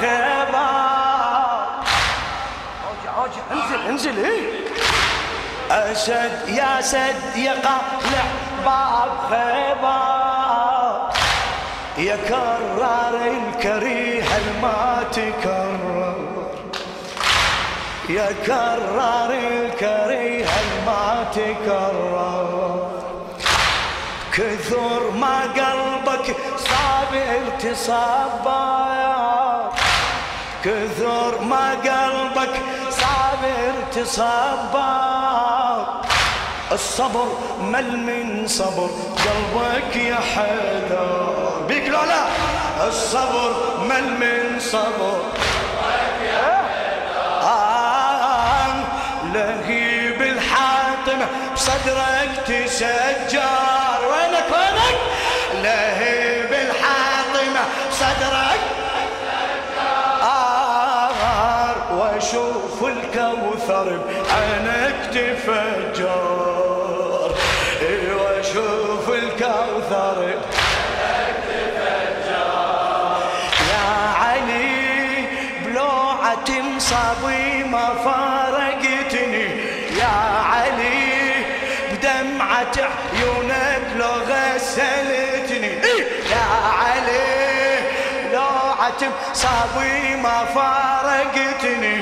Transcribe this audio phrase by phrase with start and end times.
[0.00, 1.78] باب خيبر
[3.52, 4.68] انزل انزل إيه؟
[5.70, 8.24] أسد يا سد يا قالع
[8.64, 10.38] باب خيبر.
[11.98, 14.24] يا كرار الكريه
[14.62, 16.16] ما تكرر.
[18.08, 20.46] يا كرار الكريه
[20.86, 22.90] ما تكرر.
[24.32, 29.47] كثر ما قلبك صابر تصبر
[30.64, 32.54] كثر ما قلبك
[32.90, 35.84] صابر تصبر
[36.72, 37.28] الصبر
[37.60, 38.90] مل من صبر
[39.24, 42.26] قلبك يا حيدر بيك لا لا
[42.88, 43.54] الصبر
[43.88, 45.18] مل من صبر.
[49.34, 53.77] لهيب الحاطمة بصدرك تسجر
[63.68, 66.10] الكوثر بعينك تفجر
[67.82, 70.34] إيه، واشوف الكوثر.
[73.70, 73.88] يا
[74.20, 75.26] علي
[75.64, 77.88] بلوعة مصابي ما
[88.98, 91.96] بلوعة مصابي ما فارقتني.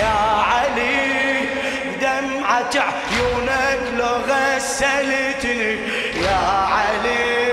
[0.00, 0.16] يا
[0.50, 1.48] علي
[1.86, 5.78] بدمعة عيونك لو غسلتني.
[6.22, 6.40] يا
[6.74, 7.43] علي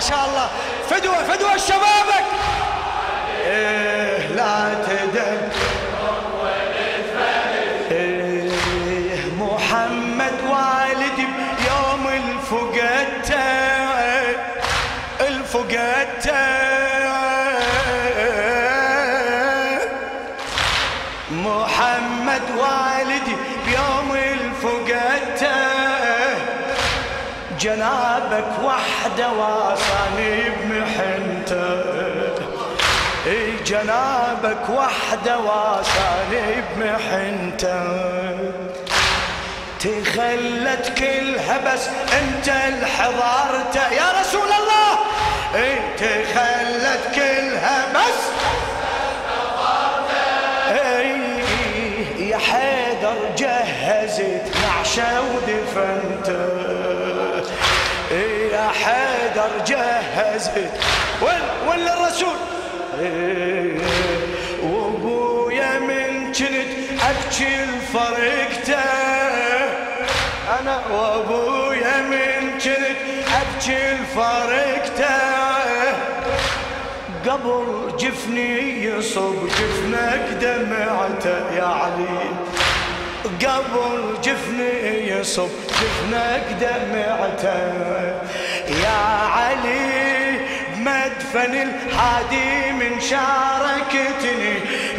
[0.00, 0.48] شاء الله.
[0.90, 1.89] فدوة فدوة شبابك
[27.60, 31.82] جنابك وحده واصاني بمحنته
[33.26, 37.82] إي جنابك وحده واصاني بمحنته
[39.80, 44.98] تخلت كلها بس انت الحضارته يا رسول الله!
[45.54, 48.20] إي تخلت كلها بس
[50.70, 56.59] إي يا حيدر جهزت نعشة ودفنته
[59.40, 60.70] حيدر جهزت
[61.68, 62.36] وين الرسول.
[64.62, 66.70] وابويا من كنت
[67.10, 68.82] أبكي لفرقته
[70.60, 73.00] أنا وابويا من كنت
[73.40, 75.20] أبكي لفرقته
[77.28, 82.30] قبل جفني يصب جفنك دمعته يا علي.
[83.46, 87.60] قبل جفني يصب جفنك دمعته
[88.82, 89.09] يا
[91.40, 94.54] بمدفن الحادي من شاركتني.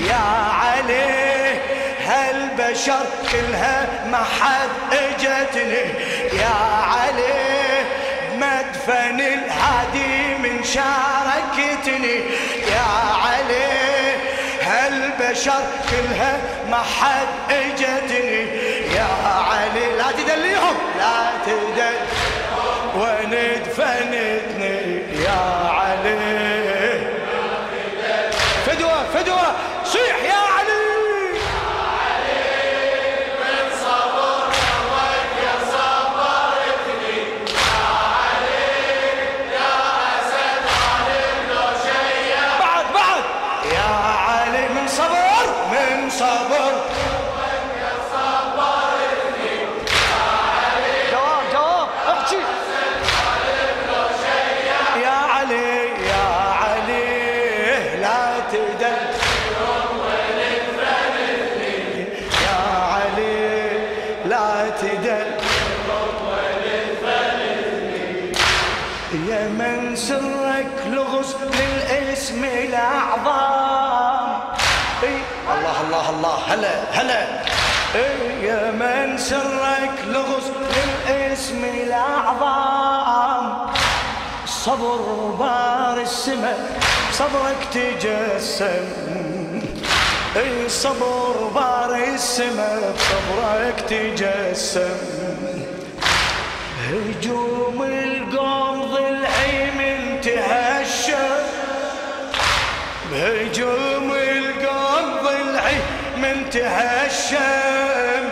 [0.09, 0.21] يا
[0.61, 1.57] علي
[2.05, 5.83] هالبشر كلها ما حد اجتني.
[6.39, 7.85] يا علي
[8.35, 12.15] مدفن الهادي من شاركتني.
[12.71, 12.87] يا
[13.23, 14.15] علي
[14.61, 16.37] هالبشر كلها
[16.69, 18.41] ما حد اجتني.
[18.95, 19.07] يا
[19.51, 21.95] علي لا تدليهم لا تدل
[22.95, 23.33] وين
[76.51, 77.21] هلا هلا.
[77.95, 83.45] إيه يا من سرك لغز للاسم الأعظم.
[84.45, 85.01] صبر
[85.39, 86.59] بار السماء
[87.11, 88.85] صبرك تجسم.
[90.35, 94.97] اي صبر بار السماء صبرك تجسم.
[96.87, 101.31] هجوم القوم ضلعي من تهشم
[106.51, 108.25] تهشم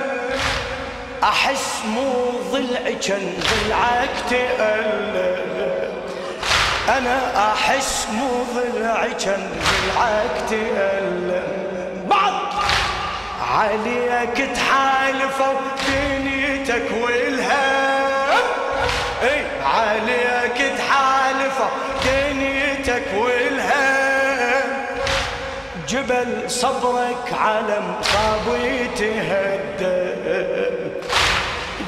[1.23, 5.91] أحس مو ضلعي كان ضلعك تألم.
[6.89, 12.05] أنا أحس مو ضلعي كان ضلعك تألم.
[12.09, 12.33] بعد
[13.51, 15.53] عليك تحالفوا
[15.87, 18.43] دنيتك والهم.
[19.23, 21.69] اي عليك تحالفوا
[22.05, 23.58] دنيتك والهم.
[25.89, 30.69] جبل صبرك علم صابي تهدم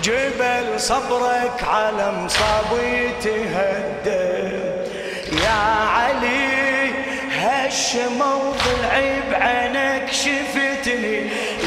[0.03, 4.51] جبل صبرك علم صابي تهدم
[5.43, 5.61] يا
[5.95, 6.91] علي
[7.41, 8.91] هش موضع
[9.31, 11.17] بعينك شفتني.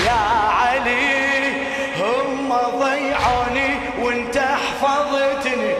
[0.06, 0.22] يا
[0.60, 1.52] علي
[2.00, 2.48] هم
[2.78, 3.70] ضيعوني
[4.02, 5.70] وانت حفظتني.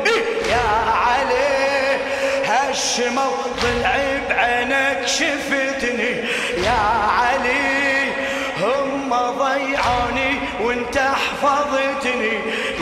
[0.51, 0.69] يا
[1.07, 1.99] علي
[2.47, 4.14] هش موضع
[5.05, 6.13] بعينك شفتني
[6.65, 6.81] يا
[7.19, 8.13] علي.
[8.61, 12.33] هم ضيعوني وانت حفظتني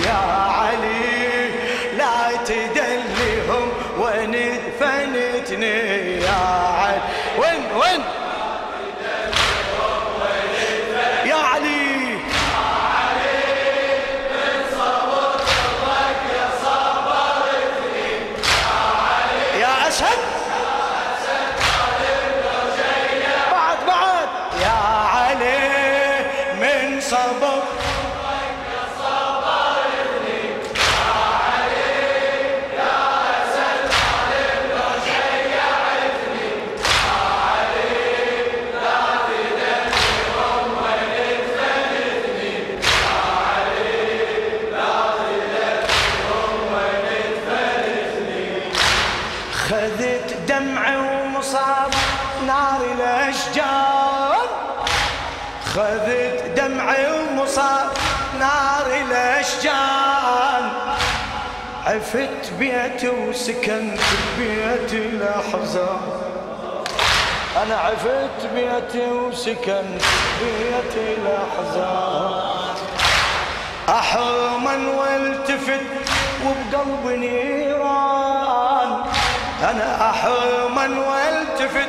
[0.06, 0.22] يا
[0.58, 1.50] علي.
[1.98, 6.40] لا تدلهم وين دفنتني يا
[6.78, 7.00] علي.
[7.38, 8.02] وين وين؟
[62.12, 64.00] عفت بيتي وسكنت
[64.38, 66.00] بيتي الاحزان
[67.62, 70.02] أنا عفت بيتي وسكنت
[70.40, 72.32] بيتي الاحزان
[73.88, 75.80] احوما والتفت
[76.46, 78.90] وبقلبي نيران.
[79.62, 81.88] أنا احوما والتفت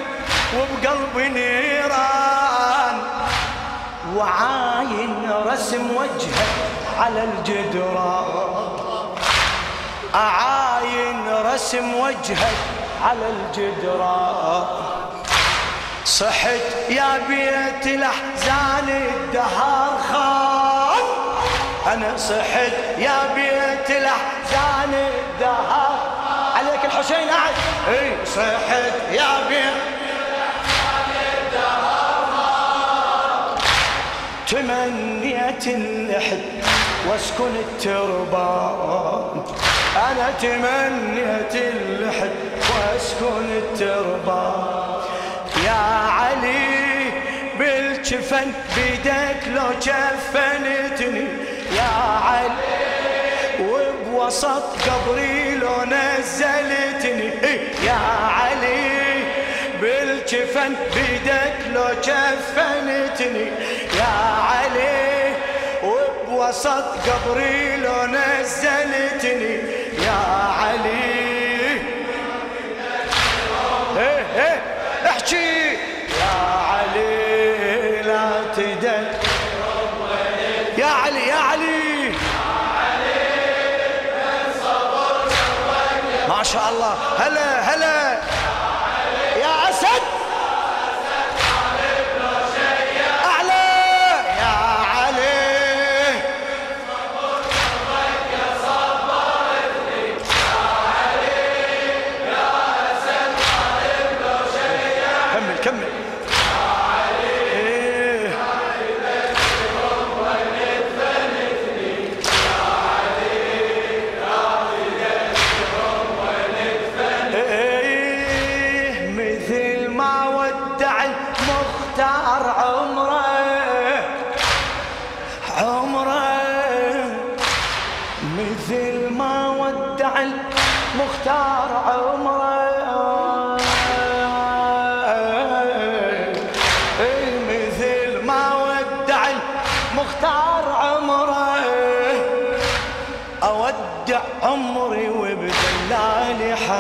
[0.56, 2.98] وبقلبي نيران.
[4.16, 6.48] وعاين رسم وجهك
[7.00, 8.73] على الجدران.
[10.16, 12.58] أعاين رسم وجهك
[13.04, 14.66] على الجدران.
[16.06, 21.04] صحت يا بيت الأحزان الدهر خان.
[21.94, 26.00] أنا صحت يا بيت الأحزان الدهر
[26.56, 27.54] عليك الحسين قاعد
[27.88, 29.94] إي صحت يا بيت
[34.48, 36.42] تمنيت اللحد
[37.10, 39.44] واسكن التربان.
[39.96, 45.02] أنا تمنيت اللحد وأسكن التربان
[45.66, 47.12] يا علي
[47.60, 51.28] بالجفن بيدك لو جفنتني.
[51.76, 51.92] يا
[52.26, 52.50] علي
[53.62, 57.30] وبوسط قبري لو نزلتني.
[57.86, 59.24] يا علي
[59.82, 63.46] بالجفن بيدك لو جفنتني.
[63.98, 64.14] يا
[64.50, 65.36] علي
[65.84, 69.83] وبوسط قبري لو نزلتني.
[70.14, 71.82] يا علي
[73.98, 74.62] إيه إيه
[75.10, 75.74] احكي
[76.20, 76.34] يا
[76.72, 79.08] علي لا تدل
[80.78, 82.12] يا علي يا علي
[86.30, 88.03] ما شاء الله هلا هلا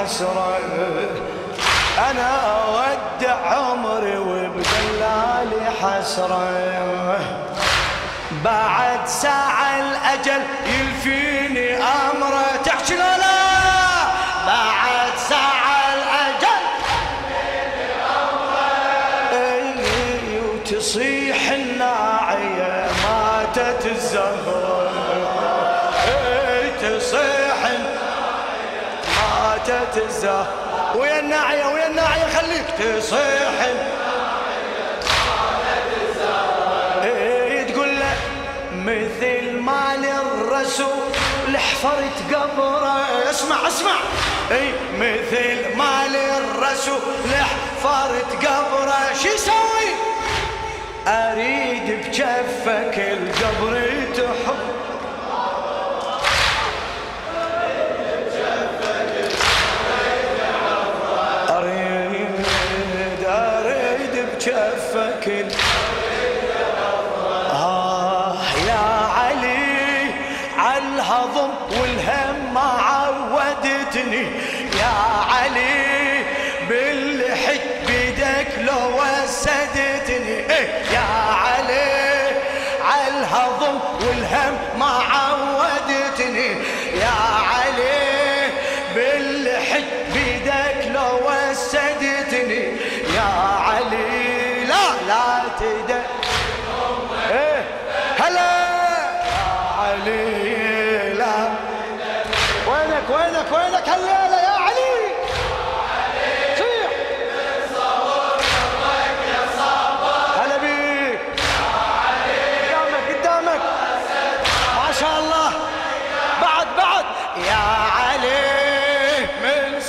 [0.04, 0.60] حسره
[2.12, 7.20] أنا اودع عمري وبدلالي حسره
[8.46, 13.16] بعد ساعة الأجل يلفيني أمره تحكي لا؟
[14.48, 16.64] بعد ساعة الأجل
[17.32, 18.02] يلفيني
[19.32, 22.13] أمره وتصيح الناعية
[29.98, 33.54] الزهرة ويا الناعية ويا الناعية خليك تصيح.
[38.86, 43.96] مثل ما للرسول حفرت قبره اسمع اسمع.
[44.52, 49.90] اي مثل ما للرسول حفرت قبره شو يسوي؟
[51.08, 53.83] أريد بجفك القبر.
[83.24, 85.53] عالهضم والهم ما عودتني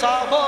[0.04, 0.43] من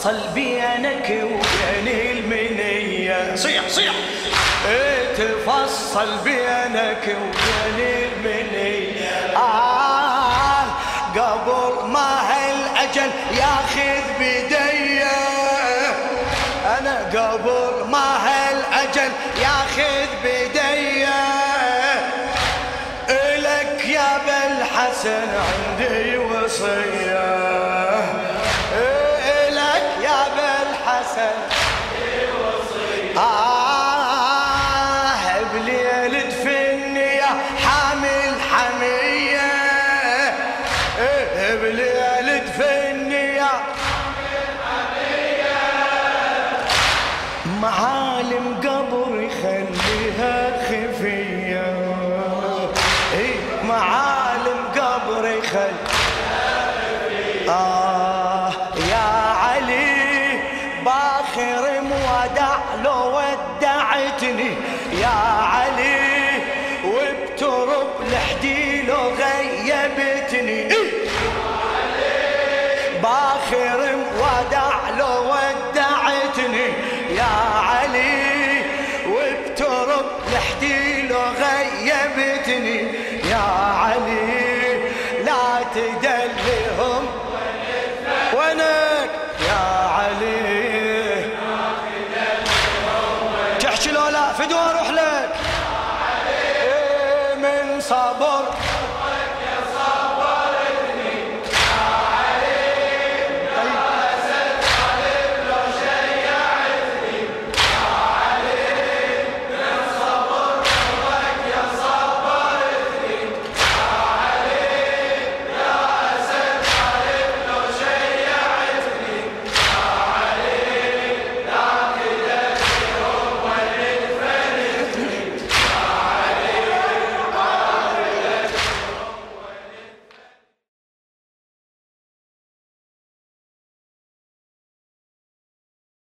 [0.00, 3.36] وتفصل بينك وبين المنية.
[3.36, 3.92] صيح صيح.
[5.16, 9.36] تفصل بينك وبين المنية.
[9.36, 10.64] آه
[11.16, 15.02] قبل ما هالأجل ياخذ بدي
[16.78, 21.06] أنا قبل ما هالأجل ياخذ بدي
[24.64, 27.09] حسن عندي وصية.